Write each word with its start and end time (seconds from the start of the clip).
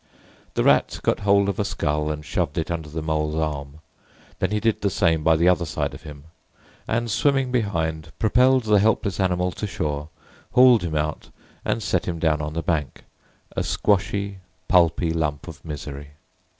The 0.55 0.63
Rat 0.63 0.99
got 1.03 1.19
hold 1.19 1.47
of 1.47 1.59
a 1.59 1.63
scull 1.63 2.09
and 2.09 2.25
shoved 2.25 2.57
it 2.57 2.71
under 2.71 2.89
the 2.89 3.03
Mole's 3.03 3.35
arm; 3.35 3.81
then 4.39 4.49
he 4.49 4.59
did 4.59 4.81
the 4.81 4.89
same 4.89 5.23
by 5.23 5.35
the 5.35 5.47
other 5.47 5.63
side 5.63 5.93
of 5.93 6.01
him 6.01 6.23
and, 6.87 7.11
swimming 7.11 7.51
behind, 7.51 8.11
propelled 8.17 8.63
the 8.63 8.79
helpless 8.79 9.19
animal 9.19 9.51
to 9.51 9.67
shore, 9.67 10.09
hauled 10.53 10.81
him 10.81 10.95
out, 10.95 11.29
and 11.63 11.83
set 11.83 12.07
him 12.07 12.17
down 12.17 12.41
on 12.41 12.53
the 12.53 12.63
bank, 12.63 13.03
a 13.55 13.61
squashy, 13.61 14.39
pulpy 14.67 15.13
lump 15.13 15.47
of 15.47 15.63
misery. 15.63 16.07